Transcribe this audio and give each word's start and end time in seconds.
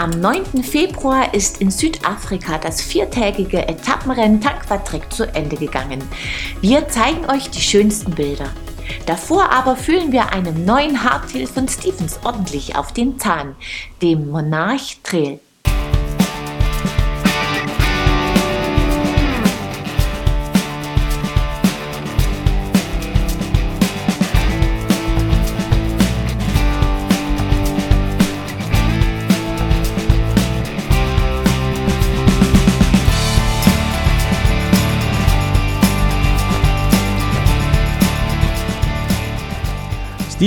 Am 0.00 0.18
9. 0.18 0.64
Februar 0.64 1.34
ist 1.34 1.60
in 1.60 1.70
Südafrika 1.70 2.56
das 2.56 2.80
viertägige 2.80 3.68
Etappenrennen 3.68 4.40
Tankquatrek 4.40 5.12
zu 5.12 5.24
Ende 5.34 5.56
gegangen. 5.56 6.02
Wir 6.62 6.88
zeigen 6.88 7.28
euch 7.28 7.50
die 7.50 7.60
schönsten 7.60 8.12
Bilder. 8.12 8.48
Davor 9.04 9.50
aber 9.50 9.76
fühlen 9.76 10.10
wir 10.10 10.32
einem 10.32 10.64
neuen 10.64 11.04
Hardtail 11.04 11.46
von 11.46 11.68
Stevens 11.68 12.18
ordentlich 12.24 12.76
auf 12.76 12.94
den 12.94 13.18
Zahn, 13.18 13.54
dem 14.00 14.30
Monarch 14.30 15.00
Trail. 15.02 15.38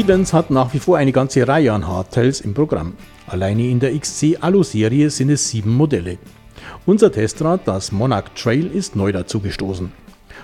Stevens 0.04 0.34
hat 0.34 0.52
nach 0.52 0.74
wie 0.74 0.80
vor 0.80 0.98
eine 0.98 1.14
ganze 1.14 1.48
Reihe 1.48 1.72
an 1.72 1.88
Hardtails 1.88 2.42
im 2.42 2.54
Programm. 2.54 2.92
Alleine 3.26 3.70
in 3.70 3.80
der 3.80 3.98
XC 3.98 4.38
Alu-Serie 4.42 5.10
sind 5.10 5.30
es 5.30 5.50
sieben 5.50 5.74
Modelle. 5.74 6.18
Unser 6.86 7.10
Testrad, 7.10 7.62
das 7.66 7.94
Monarch 7.94 8.26
Trail, 8.36 8.68
ist 8.68 8.98
neu 8.98 9.14
dazugestoßen. 9.14 9.94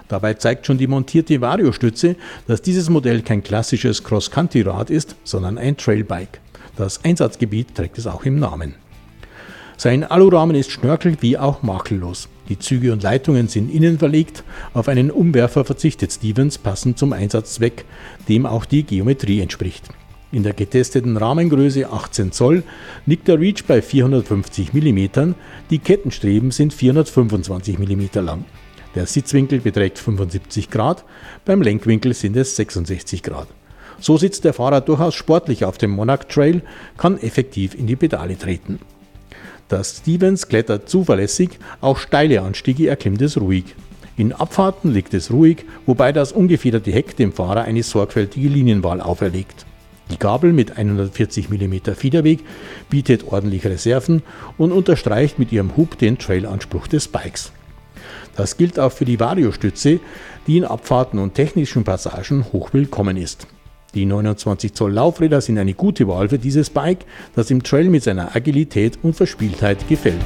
Dabei 0.08 0.36
zeigt 0.36 0.66
schon 0.66 0.77
die 0.77 0.88
montierte 0.88 1.41
Vario-Stütze, 1.41 2.16
dass 2.48 2.62
dieses 2.62 2.90
Modell 2.90 3.22
kein 3.22 3.44
klassisches 3.44 4.02
Cross-Country-Rad 4.02 4.90
ist, 4.90 5.17
sondern 5.26 5.58
ein 5.58 5.76
Trailbike. 5.76 6.39
Das 6.78 7.03
Einsatzgebiet 7.03 7.76
trägt 7.76 7.98
es 7.98 8.08
auch 8.08 8.23
im 8.23 8.39
Namen. 8.39 8.76
Sein 9.80 10.03
Alurahmen 10.03 10.58
ist 10.58 10.72
schnörkel 10.72 11.16
wie 11.22 11.38
auch 11.38 11.63
makellos. 11.63 12.27
Die 12.49 12.59
Züge 12.59 12.91
und 12.91 13.02
Leitungen 13.02 13.47
sind 13.47 13.73
innen 13.73 13.97
verlegt. 13.97 14.44
Auf 14.73 14.89
einen 14.89 15.09
Umwerfer 15.09 15.63
verzichtet 15.63 16.11
Stevens 16.11 16.58
passend 16.58 16.99
zum 16.99 17.13
Einsatzzweck, 17.13 17.86
dem 18.27 18.45
auch 18.45 18.66
die 18.66 18.83
Geometrie 18.83 19.39
entspricht. 19.39 19.88
In 20.33 20.44
der 20.44 20.52
getesteten 20.52 21.16
Rahmengröße 21.16 21.89
18 21.89 22.33
Zoll 22.33 22.63
liegt 23.05 23.30
der 23.30 23.39
Reach 23.39 23.63
bei 23.66 23.81
450 23.81 24.73
mm, 24.73 25.33
die 25.69 25.80
Kettenstreben 25.80 26.52
sind 26.52 26.73
425 26.73 27.80
mm 27.80 28.19
lang. 28.19 28.43
Der 28.95 29.05
Sitzwinkel 29.05 29.61
beträgt 29.61 29.97
75 29.97 30.69
Grad, 30.69 31.05
beim 31.45 31.61
Lenkwinkel 31.61 32.14
sind 32.14 32.36
es 32.36 32.58
66 32.58 33.23
Grad. 33.23 33.47
So 34.02 34.17
sitzt 34.17 34.43
der 34.43 34.52
Fahrer 34.52 34.81
durchaus 34.81 35.16
sportlich 35.16 35.64
auf 35.64 35.77
dem 35.77 35.91
Monarch 35.91 36.25
Trail, 36.27 36.64
kann 36.97 37.17
effektiv 37.17 37.75
in 37.75 37.88
die 37.88 37.95
Pedale 37.95 38.38
treten. 38.38 38.80
Das 39.70 39.98
Stevens 39.98 40.48
klettert 40.48 40.89
zuverlässig, 40.89 41.59
auch 41.80 42.00
steile 42.00 42.42
Anstiege 42.42 42.89
erklimmt 42.89 43.22
es 43.22 43.39
ruhig. 43.39 43.76
In 44.17 44.34
Abfahrten 44.34 44.92
liegt 44.92 45.14
es 45.14 45.31
ruhig, 45.31 45.64
wobei 45.86 46.11
das 46.11 46.31
ungefederte 46.31 46.92
Heck 46.92 47.16
dem 47.16 47.31
Fahrer 47.31 47.61
eine 47.61 47.84
sorgfältige 47.84 48.50
Linienwahl 48.50 49.00
auferlegt. 49.00 49.67
Die 50.09 50.17
Gabel 50.17 50.53
mit 50.53 50.76
140 50.76 51.52
mm 51.52 51.94
Federweg 51.94 52.39
bietet 52.89 53.31
ordentlich 53.31 53.64
Reserven 53.64 54.23
und 54.58 54.72
unterstreicht 54.72 55.38
mit 55.38 55.52
ihrem 55.52 55.78
Hub 55.78 56.00
den 56.00 56.17
Trailanspruch 56.17 56.88
des 56.88 57.08
Bikes. 57.08 57.52
Das 58.36 58.58
gilt 58.58 58.80
auch 58.80 58.92
für 58.92 59.06
die 59.06 59.20
Vario-Stütze, 59.20 60.00
die 60.48 60.58
in 60.58 60.66
Abfahrten 60.66 61.20
und 61.20 61.36
technischen 61.36 61.83
Passagen 61.83 62.44
hochwillkommen 62.52 63.17
ist. 63.17 63.45
Die 63.95 64.06
29 64.06 64.73
Zoll 64.73 64.94
Laufräder 64.94 65.42
sind 65.42 65.58
eine 65.58 65.73
gute 65.73 66.08
Wahl 66.08 66.30
für 66.30 66.38
dieses 66.38 66.70
Bike, 66.70 67.06
das 67.36 67.50
im 67.50 67.64
Trail 67.64 67.90
mit 67.90 68.04
seiner 68.04 68.36
Agilität 68.36 69.00
und 69.02 69.16
Verspieltheit 69.16 69.88
gefällt. 69.88 70.22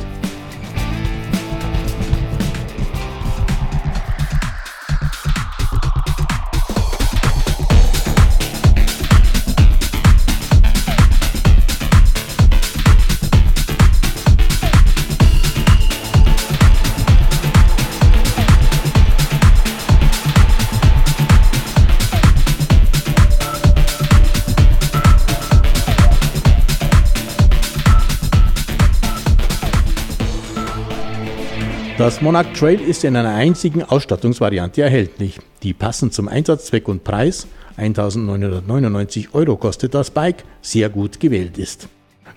Das 32.03 32.21
Monarch 32.21 32.51
Trail 32.51 32.81
ist 32.81 33.05
in 33.05 33.15
einer 33.15 33.33
einzigen 33.33 33.81
Ausstattungsvariante 33.81 34.81
erhältlich, 34.81 35.39
die 35.63 35.71
passend 35.71 36.13
zum 36.13 36.27
Einsatzzweck 36.27 36.89
und 36.89 37.05
Preis 37.05 37.47
1999 37.77 39.33
Euro 39.33 39.55
kostet 39.55 39.93
das 39.93 40.11
Bike, 40.11 40.43
sehr 40.61 40.89
gut 40.89 41.21
gewählt 41.21 41.57
ist. 41.57 41.87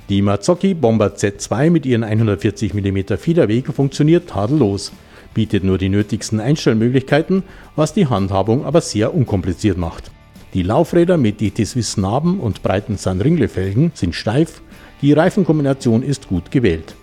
Die 0.09 0.23
Mazzocchi 0.23 0.73
Bomber 0.75 1.17
Z2 1.17 1.71
mit 1.71 1.85
ihren 1.85 2.05
140 2.05 2.75
mm 2.75 3.17
Federweg 3.19 3.67
funktioniert 3.75 4.29
tadellos, 4.29 4.93
bietet 5.35 5.65
nur 5.65 5.79
die 5.79 5.89
nötigsten 5.89 6.39
Einstellmöglichkeiten, 6.39 7.43
was 7.75 7.93
die 7.93 8.07
Handhabung 8.07 8.65
aber 8.65 8.81
sehr 8.81 9.13
unkompliziert 9.13 9.79
macht. 9.79 10.13
Die 10.55 10.63
Laufräder 10.63 11.17
mit 11.17 11.41
DT 11.41 11.67
Swiss 11.67 11.97
Narben 11.97 12.39
und 12.39 12.63
breiten 12.63 12.99
Sanringle-Felgen 12.99 13.91
sind 13.95 14.15
steif, 14.15 14.63
die 15.03 15.13
Reifenkombination 15.13 16.05
ist 16.05 16.29
gut 16.29 16.53
gewählt. 16.53 16.95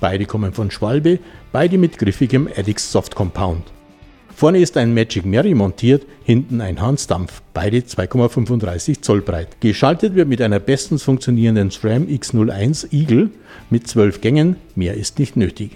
Beide 0.00 0.24
kommen 0.24 0.52
von 0.52 0.70
Schwalbe, 0.70 1.18
beide 1.52 1.76
mit 1.76 1.98
griffigem 1.98 2.48
Addix 2.56 2.90
Soft 2.90 3.14
Compound. 3.14 3.64
Vorne 4.34 4.58
ist 4.58 4.78
ein 4.78 4.94
Magic 4.94 5.26
Mary 5.26 5.54
montiert, 5.54 6.06
hinten 6.24 6.62
ein 6.62 6.80
Hansdampf, 6.80 7.42
beide 7.52 7.80
2,35 7.80 9.02
Zoll 9.02 9.20
breit. 9.20 9.60
Geschaltet 9.60 10.14
wird 10.14 10.28
mit 10.28 10.40
einer 10.40 10.58
bestens 10.58 11.02
funktionierenden 11.02 11.70
SRAM 11.70 12.06
X01 12.06 12.90
Eagle 12.90 13.28
mit 13.68 13.86
12 13.86 14.22
Gängen, 14.22 14.56
mehr 14.74 14.94
ist 14.94 15.18
nicht 15.18 15.36
nötig. 15.36 15.72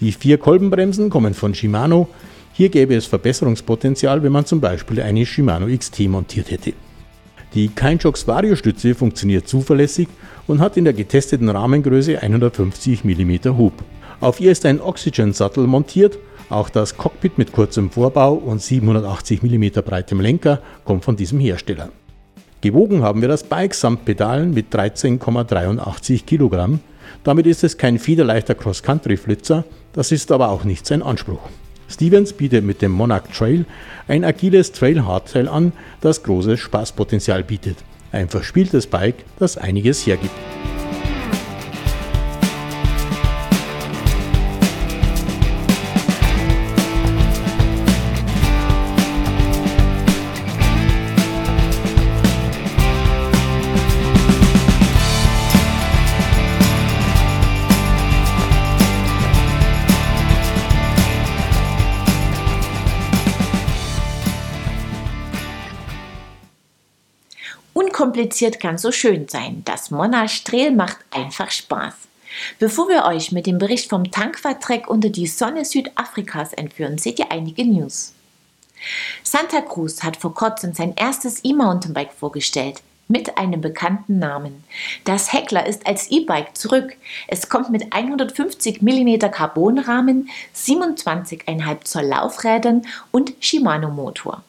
Die 0.00 0.12
vier 0.12 0.36
Kolbenbremsen 0.36 1.08
kommen 1.08 1.32
von 1.32 1.54
Shimano, 1.54 2.08
hier 2.52 2.68
gäbe 2.68 2.94
es 2.94 3.06
Verbesserungspotenzial, 3.06 4.22
wenn 4.22 4.32
man 4.32 4.44
zum 4.44 4.60
Beispiel 4.60 5.00
eine 5.00 5.24
Shimano 5.24 5.74
XT 5.74 6.00
montiert 6.00 6.50
hätte. 6.50 6.74
Die 7.54 7.68
Keinjox 7.68 8.26
Vario-Stütze 8.26 8.94
funktioniert 8.94 9.46
zuverlässig 9.46 10.08
und 10.46 10.60
hat 10.60 10.78
in 10.78 10.84
der 10.84 10.94
getesteten 10.94 11.50
Rahmengröße 11.50 12.22
150 12.22 13.04
mm 13.04 13.58
Hub. 13.58 13.74
Auf 14.20 14.40
ihr 14.40 14.52
ist 14.52 14.64
ein 14.64 14.80
Oxygen-Sattel 14.80 15.66
montiert, 15.66 16.18
auch 16.48 16.70
das 16.70 16.96
Cockpit 16.96 17.36
mit 17.36 17.52
kurzem 17.52 17.90
Vorbau 17.90 18.34
und 18.34 18.62
780 18.62 19.42
mm 19.42 19.80
breitem 19.84 20.20
Lenker 20.20 20.60
kommt 20.84 21.04
von 21.04 21.16
diesem 21.16 21.40
Hersteller. 21.40 21.90
Gewogen 22.62 23.02
haben 23.02 23.20
wir 23.20 23.28
das 23.28 23.44
Bike 23.44 23.74
samt 23.74 24.06
Pedalen 24.06 24.54
mit 24.54 24.74
13,83 24.74 26.24
Kilogramm. 26.24 26.80
Damit 27.24 27.46
ist 27.46 27.64
es 27.64 27.76
kein 27.76 27.98
federleichter 27.98 28.54
Cross-Country-Flitzer, 28.54 29.64
das 29.92 30.10
ist 30.10 30.32
aber 30.32 30.48
auch 30.48 30.64
nicht 30.64 30.86
sein 30.86 31.02
Anspruch. 31.02 31.42
Stevens 31.92 32.32
bietet 32.32 32.64
mit 32.64 32.80
dem 32.80 32.92
Monarch 32.92 33.28
Trail 33.36 33.66
ein 34.08 34.24
agiles 34.24 34.72
Trail-Hardtail 34.72 35.48
an, 35.48 35.72
das 36.00 36.22
großes 36.22 36.58
Spaßpotenzial 36.58 37.44
bietet. 37.44 37.76
Ein 38.12 38.28
verspieltes 38.28 38.86
Bike, 38.86 39.24
das 39.38 39.58
einiges 39.58 40.06
hergibt. 40.06 40.34
Unkompliziert 68.02 68.58
kann 68.58 68.78
so 68.78 68.90
schön 68.90 69.28
sein. 69.28 69.62
Das 69.64 69.92
Monarch 69.92 70.42
Trail 70.42 70.72
macht 70.72 70.96
einfach 71.12 71.52
Spaß. 71.52 71.94
Bevor 72.58 72.88
wir 72.88 73.04
euch 73.04 73.30
mit 73.30 73.46
dem 73.46 73.58
Bericht 73.58 73.88
vom 73.88 74.10
Tankfahrtreck 74.10 74.90
unter 74.90 75.08
die 75.08 75.28
Sonne 75.28 75.64
Südafrikas 75.64 76.52
entführen, 76.52 76.98
seht 76.98 77.20
ihr 77.20 77.30
einige 77.30 77.64
News. 77.64 78.12
Santa 79.22 79.60
Cruz 79.60 80.02
hat 80.02 80.16
vor 80.16 80.34
kurzem 80.34 80.74
sein 80.74 80.94
erstes 80.96 81.44
E-Mountainbike 81.44 82.12
vorgestellt 82.12 82.82
mit 83.06 83.38
einem 83.38 83.60
bekannten 83.60 84.18
Namen. 84.18 84.64
Das 85.04 85.32
Heckler 85.32 85.64
ist 85.64 85.86
als 85.86 86.10
E-Bike 86.10 86.56
zurück. 86.56 86.96
Es 87.28 87.48
kommt 87.48 87.70
mit 87.70 87.92
150 87.92 88.82
mm 88.82 89.30
Carbonrahmen, 89.30 90.28
27,5 90.56 91.84
Zoll 91.84 92.06
Laufrädern 92.06 92.82
und 93.12 93.34
Shimano 93.38 93.90
Motor. 93.90 94.42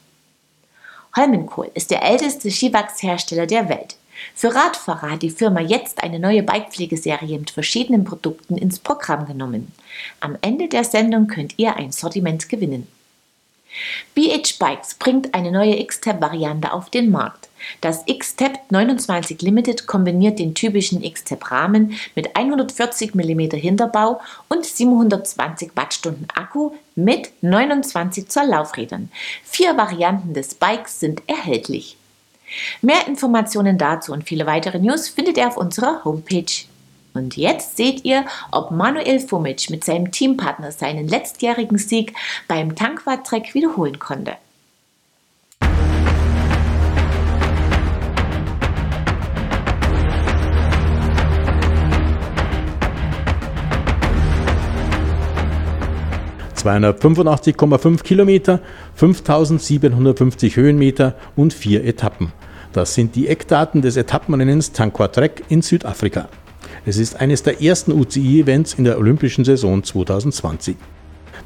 Holmenkohl 1.16 1.70
ist 1.74 1.92
der 1.92 2.04
älteste 2.04 2.50
Skiwachshersteller 2.50 3.46
der 3.46 3.70
Welt. 3.70 3.96
Für 4.36 4.54
Radfahrer 4.54 5.12
hat 5.12 5.22
die 5.22 5.30
Firma 5.30 5.60
jetzt 5.60 6.02
eine 6.04 6.20
neue 6.20 6.44
Bikepflegeserie 6.44 7.38
mit 7.38 7.52
verschiedenen 7.52 8.04
Produkten 8.04 8.58
ins 8.58 8.80
Programm 8.80 9.26
genommen. 9.26 9.72
Am 10.20 10.38
Ende 10.42 10.68
der 10.68 10.84
Sendung 10.84 11.28
könnt 11.28 11.56
ihr 11.58 11.76
ein 11.76 11.92
Sortiment 11.92 12.50
gewinnen. 12.50 12.88
BH 14.16 14.58
Bikes 14.60 14.96
bringt 14.96 15.34
eine 15.34 15.52
neue 15.52 15.80
X-Tab-Variante 15.80 16.72
auf 16.72 16.90
den 16.90 17.12
Markt. 17.12 17.50
Das 17.82 18.04
X-Tab 18.06 18.60
29 18.70 19.42
Limited 19.42 19.88
kombiniert 19.88 20.40
den 20.40 20.56
typischen 20.56 21.04
X-Tab-Rahmen 21.04 21.98
mit 22.16 22.36
140 22.36 23.16
mm 23.16 23.52
Hinterbau 23.52 24.22
und 24.50 24.66
720 24.66 25.72
Wattstunden 25.76 26.28
Akku 26.36 26.72
mit 26.96 27.32
29 27.42 28.28
Zoll 28.30 28.48
Laufrädern. 28.48 29.10
Vier 29.44 29.78
Varianten 29.78 30.34
des 30.34 30.56
Bikes 30.56 31.00
sind 31.00 31.22
erhältlich. 31.28 31.98
Mehr 32.82 33.08
Informationen 33.08 33.78
dazu 33.78 34.14
und 34.14 34.26
viele 34.28 34.46
weitere 34.46 34.80
News 34.80 35.10
findet 35.10 35.38
ihr 35.38 35.48
auf 35.48 35.58
unserer 35.58 36.04
Homepage. 36.04 36.66
Und 37.14 37.38
jetzt 37.38 37.78
seht 37.78 38.06
ihr, 38.06 38.26
ob 38.52 38.72
Manuel 38.72 39.20
Fumic 39.20 39.70
mit 39.70 39.84
seinem 39.84 40.12
Teampartner 40.12 40.72
seinen 40.72 41.08
letztjährigen 41.08 41.78
Sieg 41.78 42.14
beim 42.48 42.76
Tankwart-Trek 42.76 43.54
wiederholen 43.54 44.00
konnte. 44.00 44.36
...285,5 56.64 58.04
Kilometer, 58.04 58.60
5750 58.96 60.56
Höhenmeter 60.56 61.16
und 61.36 61.54
vier 61.54 61.84
Etappen. 61.84 62.32
Das 62.72 62.96
sind 62.96 63.16
die 63.16 63.28
Eckdaten 63.28 63.82
des 63.82 63.98
Etappenrennens 63.98 64.72
Tankwa 64.72 65.08
Trek 65.08 65.44
in 65.50 65.62
Südafrika. 65.62 66.30
Es 66.86 66.98
ist 66.98 67.20
eines 67.20 67.44
der 67.44 67.62
ersten 67.62 67.92
UCI-Events 67.92 68.74
in 68.74 68.84
der 68.84 68.98
Olympischen 68.98 69.46
Saison 69.46 69.84
2020. 69.84 70.76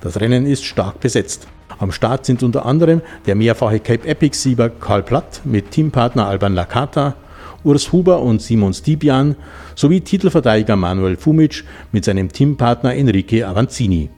Das 0.02 0.20
Rennen 0.20 0.46
ist 0.46 0.64
stark 0.64 1.00
besetzt. 1.00 1.48
Am 1.80 1.92
Start 1.92 2.26
sind 2.26 2.44
unter 2.44 2.66
anderem 2.66 3.02
der 3.26 3.36
mehrfache 3.36 3.80
Cape 3.80 4.08
Epic-Sieger 4.08 4.70
Karl 4.70 5.04
Platt 5.04 5.42
mit 5.44 5.72
Teampartner 5.72 6.28
Alban 6.28 6.56
Lakata, 6.56 7.16
Urs 7.64 7.92
Huber 7.92 8.22
und 8.22 8.42
Simon 8.42 8.74
Stibian 8.74 9.36
sowie 9.76 10.02
Titelverteidiger 10.02 10.76
Manuel 10.76 11.18
Fumic 11.18 11.64
mit 11.92 12.06
seinem 12.06 12.32
Teampartner 12.32 12.96
Enrique 12.96 13.44
Avanzini. 13.44 14.10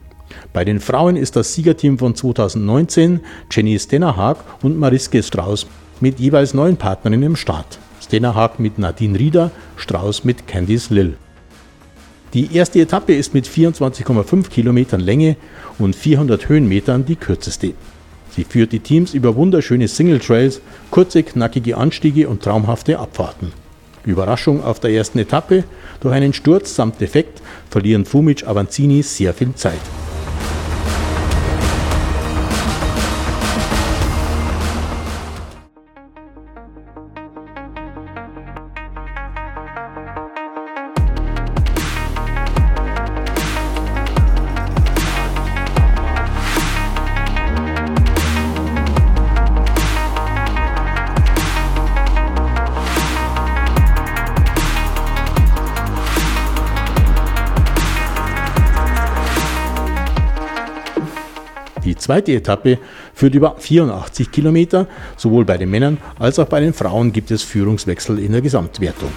Bei 0.52 0.64
den 0.64 0.80
Frauen 0.80 1.16
ist 1.16 1.36
das 1.36 1.54
Siegerteam 1.54 1.98
von 1.98 2.14
2019 2.14 3.20
Jenny 3.50 3.78
Stennerhag 3.78 4.38
und 4.62 4.78
Mariske 4.78 5.22
Strauß 5.22 5.66
mit 6.00 6.18
jeweils 6.18 6.54
neun 6.54 6.76
Partnerinnen 6.76 7.30
im 7.30 7.36
Start. 7.36 7.78
Stennerhag 8.00 8.58
mit 8.58 8.78
Nadine 8.78 9.18
Rieder, 9.18 9.50
Strauß 9.76 10.24
mit 10.24 10.46
Candice 10.46 10.90
Lill. 10.90 11.14
Die 12.32 12.54
erste 12.54 12.80
Etappe 12.80 13.14
ist 13.14 13.34
mit 13.34 13.46
24,5 13.46 14.48
Kilometern 14.48 15.00
Länge 15.00 15.36
und 15.78 15.96
400 15.96 16.48
Höhenmetern 16.48 17.04
die 17.04 17.16
kürzeste. 17.16 17.74
Sie 18.30 18.44
führt 18.44 18.72
die 18.72 18.80
Teams 18.80 19.14
über 19.14 19.34
wunderschöne 19.34 19.88
Single 19.88 20.20
Trails, 20.20 20.60
kurze, 20.90 21.22
knackige 21.24 21.76
Anstiege 21.76 22.28
und 22.28 22.42
traumhafte 22.42 22.98
Abfahrten. 22.98 23.52
Überraschung 24.04 24.62
auf 24.62 24.80
der 24.80 24.92
ersten 24.92 25.18
Etappe, 25.18 25.64
durch 26.00 26.14
einen 26.14 26.32
Sturz 26.32 26.74
samt 26.74 27.00
Defekt 27.00 27.42
verlieren 27.68 28.04
Fumic 28.04 28.46
Avanzini 28.46 29.02
sehr 29.02 29.34
viel 29.34 29.54
Zeit. 29.54 29.80
Zweite 62.10 62.32
Etappe 62.32 62.78
führt 63.14 63.36
über 63.36 63.54
84 63.58 64.32
Kilometer. 64.32 64.88
Sowohl 65.16 65.44
bei 65.44 65.56
den 65.58 65.70
Männern 65.70 65.98
als 66.18 66.40
auch 66.40 66.46
bei 66.46 66.58
den 66.58 66.72
Frauen 66.72 67.12
gibt 67.12 67.30
es 67.30 67.44
Führungswechsel 67.44 68.18
in 68.18 68.32
der 68.32 68.40
Gesamtwertung. 68.40 69.10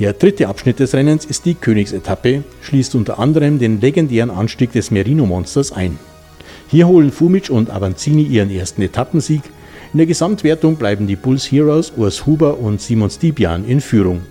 Der 0.00 0.14
dritte 0.14 0.48
Abschnitt 0.48 0.80
des 0.80 0.94
Rennens 0.94 1.26
ist 1.26 1.44
die 1.44 1.54
Königsetappe, 1.54 2.42
schließt 2.62 2.94
unter 2.94 3.18
anderem 3.18 3.58
den 3.58 3.82
legendären 3.82 4.30
Anstieg 4.30 4.72
des 4.72 4.90
Merino 4.90 5.26
Monsters 5.26 5.72
ein. 5.72 5.98
Hier 6.68 6.88
holen 6.88 7.12
Fumic 7.12 7.50
und 7.50 7.68
Avanzini 7.68 8.22
ihren 8.22 8.50
ersten 8.50 8.80
Etappensieg. 8.80 9.42
In 9.92 9.98
der 9.98 10.06
Gesamtwertung 10.06 10.76
bleiben 10.76 11.06
die 11.06 11.16
Bulls 11.16 11.52
Heroes 11.52 11.92
Urs 11.98 12.24
Huber 12.24 12.58
und 12.58 12.80
Simon 12.80 13.10
Stibian 13.10 13.66
in 13.66 13.82
Führung. 13.82 14.22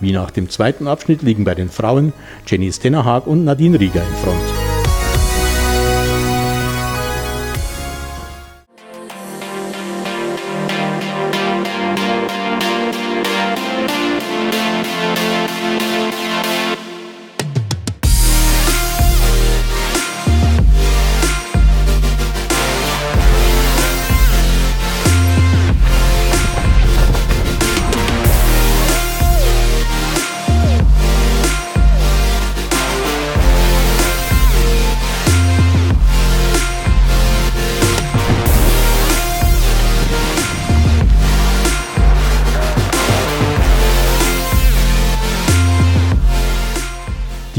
Wie 0.00 0.10
nach 0.10 0.32
dem 0.32 0.50
zweiten 0.50 0.88
Abschnitt 0.88 1.22
liegen 1.22 1.44
bei 1.44 1.54
den 1.54 1.68
Frauen 1.68 2.12
Jenny 2.44 2.72
Stennerhag 2.72 3.28
und 3.28 3.44
Nadine 3.44 3.78
Rieger 3.78 4.02
in 4.02 4.16
Front. 4.16 4.63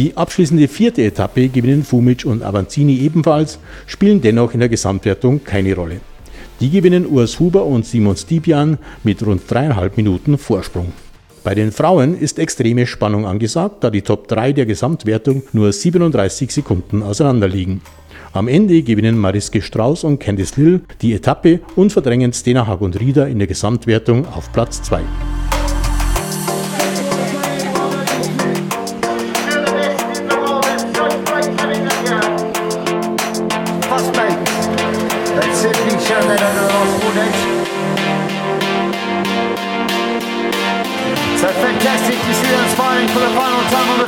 Die 0.05 0.15
abschließende 0.15 0.67
vierte 0.67 1.01
Etappe 1.01 1.49
gewinnen 1.49 1.83
Fumic 1.83 2.27
und 2.27 2.43
Avanzini 2.43 2.99
ebenfalls, 2.99 3.57
spielen 3.87 4.21
dennoch 4.21 4.53
in 4.53 4.59
der 4.59 4.69
Gesamtwertung 4.69 5.43
keine 5.43 5.73
Rolle. 5.73 5.99
Die 6.59 6.69
gewinnen 6.69 7.07
Urs 7.07 7.39
Huber 7.39 7.65
und 7.65 7.87
Simon 7.87 8.15
Stibian 8.15 8.77
mit 9.03 9.25
rund 9.25 9.41
dreieinhalb 9.49 9.97
Minuten 9.97 10.37
Vorsprung. 10.37 10.93
Bei 11.43 11.55
den 11.55 11.71
Frauen 11.71 12.15
ist 12.15 12.37
extreme 12.37 12.85
Spannung 12.85 13.25
angesagt, 13.25 13.83
da 13.83 13.89
die 13.89 14.03
Top 14.03 14.27
3 14.27 14.53
der 14.53 14.67
Gesamtwertung 14.67 15.41
nur 15.53 15.73
37 15.73 16.51
Sekunden 16.51 17.01
auseinanderliegen. 17.01 17.81
Am 18.31 18.47
Ende 18.47 18.83
gewinnen 18.83 19.17
Mariske 19.17 19.63
Strauß 19.63 20.03
und 20.03 20.19
Candice 20.19 20.57
Lill 20.57 20.81
die 21.01 21.13
Etappe 21.13 21.61
und 21.75 21.91
verdrängen 21.91 22.31
Stena 22.31 22.67
Hag 22.67 22.81
und 22.81 22.99
Rieder 22.99 23.27
in 23.27 23.39
der 23.39 23.47
Gesamtwertung 23.47 24.27
auf 24.27 24.53
Platz 24.53 24.83
2. 24.83 25.01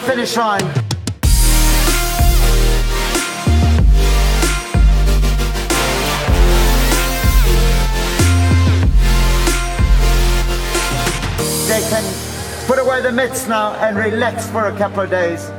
finish 0.08 0.38
line. 0.38 0.60
They 11.68 11.82
can 11.90 12.06
put 12.68 12.80
away 12.80 13.02
the 13.02 13.12
mitts 13.12 13.50
now 13.50 13.74
and 13.82 13.98
relax 13.98 14.48
for 14.48 14.68
a 14.68 14.78
couple 14.78 15.04
of 15.04 15.10
days. 15.10 15.52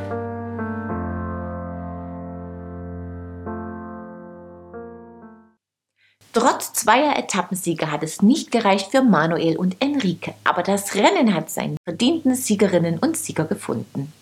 Trotz 6.32 6.72
zweier 6.72 7.18
Etappensiege 7.18 7.90
hat 7.90 8.02
es 8.02 8.22
nicht 8.22 8.50
gereicht 8.50 8.92
für 8.92 9.02
Manuel 9.02 9.58
und 9.58 9.76
Enrique, 9.80 10.32
aber 10.44 10.62
das 10.62 10.94
Rennen 10.94 11.34
hat 11.34 11.50
seinen 11.50 11.76
verdienten 11.84 12.34
Siegerinnen 12.34 12.98
und 12.98 13.18
Sieger 13.18 13.44
gefunden. 13.44 14.12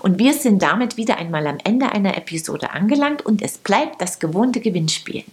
Und 0.00 0.18
wir 0.18 0.34
sind 0.34 0.62
damit 0.62 0.96
wieder 0.96 1.18
einmal 1.18 1.46
am 1.46 1.58
Ende 1.64 1.90
einer 1.92 2.16
Episode 2.16 2.70
angelangt 2.70 3.24
und 3.24 3.42
es 3.42 3.58
bleibt 3.58 4.00
das 4.00 4.18
gewohnte 4.18 4.60
Gewinnspiel. 4.60 5.24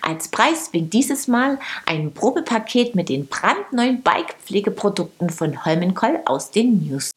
Als 0.00 0.28
Preis 0.28 0.72
winkt 0.72 0.92
dieses 0.92 1.28
Mal 1.28 1.58
ein 1.86 2.12
Probepaket 2.12 2.94
mit 2.94 3.08
den 3.08 3.26
brandneuen 3.26 4.02
Bike-Pflegeprodukten 4.02 5.30
von 5.30 5.64
Holmenkoll 5.64 6.20
aus 6.24 6.50
den 6.50 6.86
News. 6.86 7.10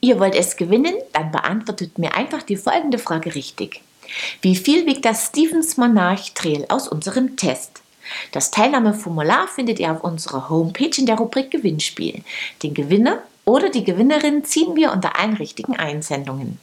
Ihr 0.00 0.20
wollt 0.20 0.34
es 0.34 0.56
gewinnen? 0.56 0.94
Dann 1.12 1.32
beantwortet 1.32 1.98
mir 1.98 2.14
einfach 2.14 2.42
die 2.42 2.56
folgende 2.56 2.98
Frage 2.98 3.34
richtig. 3.34 3.82
Wie 4.40 4.54
viel 4.54 4.86
wiegt 4.86 5.04
das 5.04 5.26
Stevens 5.26 5.76
Monarch 5.76 6.32
Trail 6.34 6.64
aus 6.68 6.86
unserem 6.86 7.36
Test? 7.36 7.82
Das 8.30 8.52
Teilnahmeformular 8.52 9.48
findet 9.48 9.80
ihr 9.80 9.90
auf 9.90 10.04
unserer 10.04 10.48
Homepage 10.48 10.92
in 10.96 11.06
der 11.06 11.16
Rubrik 11.16 11.50
Gewinnspiel. 11.50 12.22
Den 12.62 12.72
Gewinner 12.72 13.22
oder 13.46 13.70
die 13.70 13.84
Gewinnerin 13.84 14.44
ziehen 14.44 14.76
wir 14.76 14.92
unter 14.92 15.18
allen 15.18 15.34
richtigen 15.34 15.76
Einsendungen. 15.76 16.58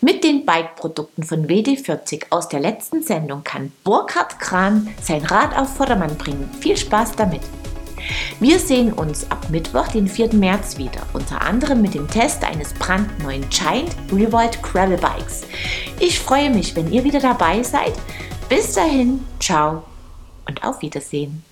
Mit 0.00 0.24
den 0.24 0.44
Bike-Produkten 0.44 1.22
von 1.22 1.46
WD40 1.46 2.26
aus 2.30 2.48
der 2.48 2.60
letzten 2.60 3.02
Sendung 3.02 3.44
kann 3.44 3.72
Burkhard 3.84 4.40
Kran 4.40 4.88
sein 5.00 5.24
Rad 5.24 5.56
auf 5.56 5.76
Vordermann 5.76 6.16
bringen. 6.18 6.50
Viel 6.60 6.76
Spaß 6.76 7.12
damit! 7.12 7.42
Wir 8.40 8.58
sehen 8.58 8.92
uns 8.92 9.30
ab 9.30 9.48
Mittwoch, 9.50 9.88
den 9.88 10.08
4. 10.08 10.34
März 10.34 10.76
wieder, 10.76 11.00
unter 11.14 11.40
anderem 11.40 11.80
mit 11.80 11.94
dem 11.94 12.08
Test 12.08 12.44
eines 12.44 12.74
brandneuen 12.74 13.48
Giant 13.48 13.96
Revolt 14.12 14.62
Gravel 14.62 14.98
Bikes. 14.98 15.44
Ich 16.00 16.18
freue 16.20 16.50
mich, 16.50 16.76
wenn 16.76 16.92
ihr 16.92 17.04
wieder 17.04 17.20
dabei 17.20 17.62
seid. 17.62 17.94
Bis 18.48 18.74
dahin, 18.74 19.24
ciao 19.40 19.84
und 20.46 20.62
auf 20.64 20.82
Wiedersehen. 20.82 21.42